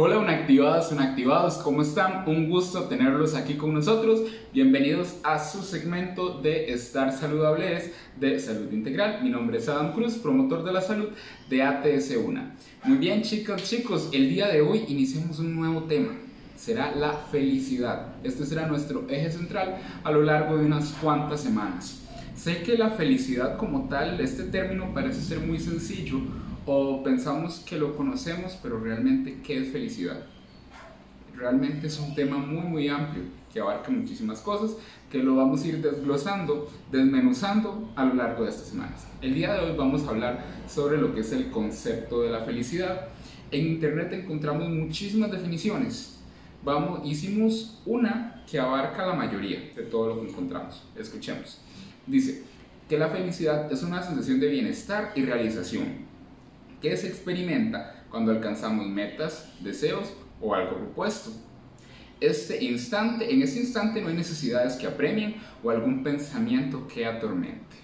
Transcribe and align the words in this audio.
Hola 0.00 0.20
unactivados, 0.20 0.92
unactivados, 0.92 1.54
¿cómo 1.54 1.82
están? 1.82 2.22
Un 2.28 2.48
gusto 2.48 2.84
tenerlos 2.84 3.34
aquí 3.34 3.54
con 3.54 3.74
nosotros. 3.74 4.20
Bienvenidos 4.54 5.16
a 5.24 5.40
su 5.40 5.60
segmento 5.64 6.40
de 6.40 6.72
Estar 6.72 7.10
Saludables 7.10 7.90
de 8.14 8.38
Salud 8.38 8.70
Integral. 8.70 9.24
Mi 9.24 9.30
nombre 9.30 9.58
es 9.58 9.68
Adam 9.68 9.92
Cruz, 9.94 10.14
promotor 10.14 10.62
de 10.62 10.72
la 10.72 10.82
salud 10.82 11.08
de 11.50 11.64
ATS1. 11.64 12.42
Muy 12.84 12.98
bien 12.98 13.22
chicos, 13.22 13.64
chicos, 13.64 14.10
el 14.12 14.28
día 14.28 14.46
de 14.46 14.60
hoy 14.60 14.84
iniciamos 14.86 15.40
un 15.40 15.56
nuevo 15.56 15.82
tema. 15.88 16.12
Será 16.56 16.94
la 16.94 17.14
felicidad. 17.14 18.14
Este 18.22 18.46
será 18.46 18.68
nuestro 18.68 19.04
eje 19.08 19.32
central 19.32 19.78
a 20.04 20.12
lo 20.12 20.22
largo 20.22 20.58
de 20.58 20.66
unas 20.66 20.92
cuantas 21.02 21.40
semanas. 21.40 22.04
Sé 22.36 22.62
que 22.62 22.78
la 22.78 22.90
felicidad 22.90 23.56
como 23.56 23.88
tal, 23.88 24.20
este 24.20 24.44
término 24.44 24.94
parece 24.94 25.20
ser 25.20 25.40
muy 25.40 25.58
sencillo 25.58 26.20
o 26.70 27.02
pensamos 27.02 27.60
que 27.60 27.78
lo 27.78 27.96
conocemos, 27.96 28.58
pero 28.62 28.78
realmente, 28.78 29.38
¿qué 29.42 29.56
es 29.62 29.72
felicidad? 29.72 30.20
Realmente 31.34 31.86
es 31.86 31.98
un 31.98 32.14
tema 32.14 32.36
muy, 32.36 32.60
muy 32.60 32.88
amplio 32.88 33.22
que 33.50 33.58
abarca 33.58 33.90
muchísimas 33.90 34.40
cosas 34.40 34.76
que 35.10 35.22
lo 35.22 35.34
vamos 35.34 35.64
a 35.64 35.68
ir 35.68 35.80
desglosando, 35.80 36.70
desmenuzando 36.92 37.90
a 37.96 38.04
lo 38.04 38.14
largo 38.14 38.44
de 38.44 38.50
estas 38.50 38.66
semanas. 38.66 39.06
El 39.22 39.34
día 39.34 39.54
de 39.54 39.60
hoy 39.60 39.76
vamos 39.78 40.06
a 40.06 40.10
hablar 40.10 40.44
sobre 40.68 40.98
lo 40.98 41.14
que 41.14 41.20
es 41.20 41.32
el 41.32 41.50
concepto 41.50 42.20
de 42.20 42.28
la 42.28 42.40
felicidad. 42.40 43.08
En 43.50 43.66
internet 43.66 44.12
encontramos 44.12 44.68
muchísimas 44.68 45.30
definiciones. 45.30 46.20
Vamos, 46.62 47.00
hicimos 47.02 47.80
una 47.86 48.44
que 48.46 48.58
abarca 48.58 49.06
la 49.06 49.14
mayoría 49.14 49.72
de 49.74 49.84
todo 49.84 50.08
lo 50.08 50.20
que 50.20 50.28
encontramos. 50.28 50.82
Escuchemos. 50.94 51.62
Dice 52.06 52.42
que 52.90 52.98
la 52.98 53.08
felicidad 53.08 53.72
es 53.72 53.82
una 53.82 54.02
sensación 54.02 54.38
de 54.38 54.48
bienestar 54.48 55.12
y 55.14 55.24
realización 55.24 56.08
que 56.80 56.96
se 56.96 57.08
experimenta 57.08 58.04
cuando 58.10 58.32
alcanzamos 58.32 58.86
metas, 58.86 59.52
deseos 59.60 60.12
o 60.40 60.54
algo 60.54 60.76
propuesto. 60.76 61.30
Este 62.20 62.64
instante, 62.64 63.32
en 63.32 63.42
ese 63.42 63.60
instante 63.60 64.00
no 64.00 64.08
hay 64.08 64.14
necesidades 64.14 64.74
que 64.74 64.86
apremien 64.86 65.36
o 65.62 65.70
algún 65.70 66.02
pensamiento 66.02 66.88
que 66.88 67.06
atormente. 67.06 67.76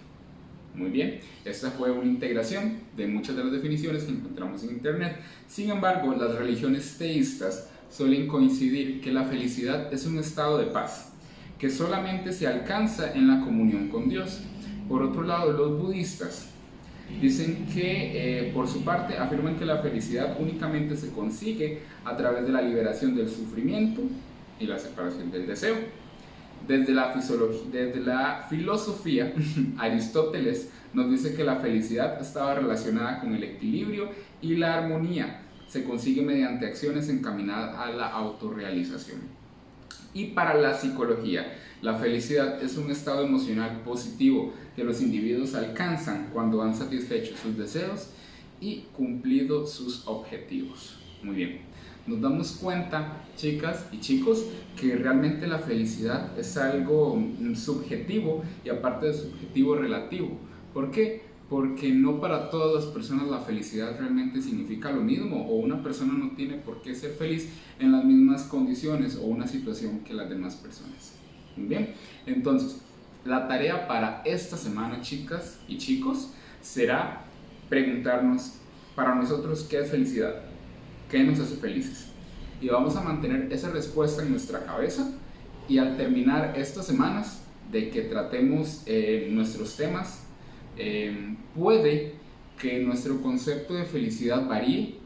Muy 0.74 0.90
bien, 0.90 1.20
esta 1.44 1.70
fue 1.70 1.92
una 1.92 2.06
integración 2.06 2.78
de 2.96 3.06
muchas 3.06 3.36
de 3.36 3.44
las 3.44 3.52
definiciones 3.52 4.04
que 4.04 4.10
encontramos 4.10 4.64
en 4.64 4.70
Internet. 4.70 5.20
Sin 5.46 5.70
embargo, 5.70 6.12
las 6.16 6.34
religiones 6.34 6.98
teístas 6.98 7.70
suelen 7.88 8.26
coincidir 8.26 9.00
que 9.00 9.12
la 9.12 9.22
felicidad 9.22 9.92
es 9.92 10.04
un 10.04 10.18
estado 10.18 10.58
de 10.58 10.66
paz, 10.66 11.12
que 11.60 11.70
solamente 11.70 12.32
se 12.32 12.48
alcanza 12.48 13.12
en 13.12 13.28
la 13.28 13.40
comunión 13.44 13.88
con 13.88 14.08
Dios. 14.08 14.40
Por 14.88 15.02
otro 15.02 15.22
lado, 15.22 15.52
los 15.52 15.80
budistas 15.80 16.48
dicen 17.20 17.66
que, 17.72 18.48
eh, 18.48 18.52
por 18.52 18.68
su 18.68 18.84
parte, 18.84 19.16
afirman 19.16 19.56
que 19.56 19.64
la 19.64 19.78
felicidad 19.78 20.36
únicamente 20.40 20.96
se 20.96 21.10
consigue 21.10 21.80
a 22.04 22.16
través 22.16 22.44
de 22.46 22.52
la 22.52 22.62
liberación 22.62 23.14
del 23.14 23.28
sufrimiento 23.28 24.02
y 24.58 24.66
la 24.66 24.78
separación 24.78 25.30
del 25.30 25.46
deseo. 25.46 25.76
Desde 26.66 26.94
la, 26.94 27.14
desde 27.70 28.00
la 28.00 28.46
filosofía, 28.48 29.34
Aristóteles 29.78 30.70
nos 30.94 31.10
dice 31.10 31.34
que 31.34 31.44
la 31.44 31.56
felicidad 31.56 32.20
estaba 32.20 32.54
relacionada 32.54 33.20
con 33.20 33.34
el 33.34 33.42
equilibrio 33.42 34.08
y 34.40 34.56
la 34.56 34.78
armonía. 34.78 35.42
Se 35.68 35.84
consigue 35.84 36.22
mediante 36.22 36.66
acciones 36.66 37.08
encaminadas 37.08 37.76
a 37.76 37.90
la 37.90 38.08
autorrealización. 38.08 39.43
Y 40.14 40.26
para 40.26 40.54
la 40.54 40.72
psicología, 40.72 41.58
la 41.82 41.94
felicidad 41.94 42.62
es 42.62 42.78
un 42.78 42.90
estado 42.90 43.24
emocional 43.24 43.82
positivo 43.84 44.54
que 44.74 44.84
los 44.84 45.02
individuos 45.02 45.54
alcanzan 45.54 46.30
cuando 46.32 46.62
han 46.62 46.74
satisfecho 46.74 47.36
sus 47.36 47.58
deseos 47.58 48.08
y 48.60 48.84
cumplido 48.96 49.66
sus 49.66 50.06
objetivos. 50.06 50.96
Muy 51.22 51.34
bien, 51.34 51.60
nos 52.06 52.20
damos 52.20 52.52
cuenta, 52.52 53.24
chicas 53.36 53.86
y 53.92 53.98
chicos, 53.98 54.46
que 54.80 54.94
realmente 54.96 55.46
la 55.46 55.58
felicidad 55.58 56.38
es 56.38 56.56
algo 56.56 57.20
subjetivo 57.54 58.44
y 58.64 58.68
aparte 58.68 59.06
de 59.06 59.14
subjetivo 59.14 59.74
relativo. 59.76 60.38
¿Por 60.72 60.90
qué? 60.90 61.33
Porque 61.48 61.92
no 61.92 62.20
para 62.20 62.50
todas 62.50 62.84
las 62.84 62.92
personas 62.92 63.28
la 63.28 63.40
felicidad 63.40 63.98
realmente 63.98 64.40
significa 64.40 64.90
lo 64.90 65.02
mismo 65.02 65.46
o 65.46 65.56
una 65.56 65.82
persona 65.82 66.14
no 66.14 66.30
tiene 66.34 66.54
por 66.54 66.80
qué 66.80 66.94
ser 66.94 67.12
feliz 67.12 67.48
en 67.78 67.92
las 67.92 68.04
mismas 68.04 68.44
condiciones 68.44 69.16
o 69.16 69.22
una 69.22 69.46
situación 69.46 70.00
que 70.00 70.14
las 70.14 70.28
demás 70.28 70.56
personas. 70.56 71.12
Bien, 71.56 71.94
entonces 72.26 72.80
la 73.24 73.46
tarea 73.46 73.86
para 73.86 74.22
esta 74.24 74.56
semana, 74.56 75.00
chicas 75.02 75.58
y 75.68 75.78
chicos, 75.78 76.30
será 76.60 77.24
preguntarnos 77.68 78.54
para 78.94 79.14
nosotros 79.14 79.66
qué 79.68 79.80
es 79.80 79.90
felicidad, 79.90 80.42
qué 81.10 81.24
nos 81.24 81.40
hace 81.40 81.56
felices. 81.56 82.08
Y 82.60 82.68
vamos 82.68 82.96
a 82.96 83.02
mantener 83.02 83.52
esa 83.52 83.70
respuesta 83.70 84.22
en 84.22 84.30
nuestra 84.30 84.64
cabeza 84.64 85.10
y 85.68 85.78
al 85.78 85.96
terminar 85.96 86.54
estas 86.56 86.86
semanas 86.86 87.42
de 87.70 87.90
que 87.90 88.02
tratemos 88.02 88.82
eh, 88.86 89.28
nuestros 89.30 89.76
temas 89.76 90.23
Em, 90.76 91.36
puede 91.54 92.14
que 92.58 92.80
nuestro 92.80 93.20
concepto 93.20 93.74
de 93.74 93.84
felicidad 93.84 94.46
varíe, 94.46 94.96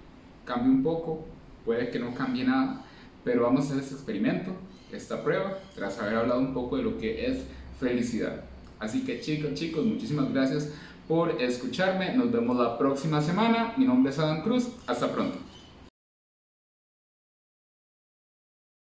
cambie 0.44 0.70
un 0.70 0.82
poco, 0.82 1.26
puede 1.64 1.90
que 1.90 1.98
no 1.98 2.14
cambie 2.14 2.44
nada, 2.44 2.84
pero 3.24 3.42
vamos 3.42 3.60
a 3.60 3.64
hacer 3.68 3.78
este 3.82 3.94
experimento, 3.94 4.52
esta 4.92 5.22
prueba, 5.22 5.58
tras 5.74 5.98
haber 5.98 6.16
hablado 6.16 6.40
un 6.40 6.54
poco 6.54 6.76
de 6.76 6.82
lo 6.82 6.98
que 6.98 7.26
es 7.26 7.44
felicidad. 7.78 8.44
Así 8.78 9.04
que 9.04 9.20
chicos, 9.20 9.54
chicos, 9.54 9.84
muchísimas 9.84 10.32
gracias 10.32 10.72
por 11.06 11.42
escucharme. 11.42 12.14
Nos 12.14 12.30
vemos 12.30 12.56
la 12.56 12.78
próxima 12.78 13.20
semana. 13.20 13.74
Mi 13.76 13.84
nombre 13.84 14.12
es 14.12 14.18
Adam 14.18 14.42
Cruz. 14.42 14.68
Hasta 14.86 15.12
pronto. 15.12 15.47